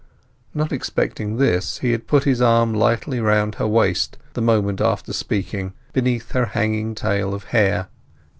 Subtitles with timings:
[0.55, 5.13] Not expecting this, he had put his arm lightly round her waist the moment after
[5.13, 7.87] speaking, beneath her hanging tail of hair.